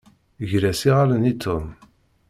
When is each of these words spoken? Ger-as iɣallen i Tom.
Ger-as 0.49 0.81
iɣallen 0.89 1.29
i 1.31 1.33
Tom. 1.43 1.65